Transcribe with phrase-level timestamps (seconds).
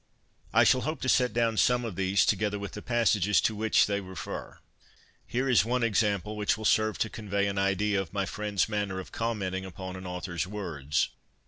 [0.51, 3.85] I shall hope to set down some of these, together with the passages to which
[3.85, 4.57] they refer.
[5.27, 8.99] Here is one example, which will serve to convey an idea of my friend's manner
[8.99, 11.09] of commenting upon an author's words.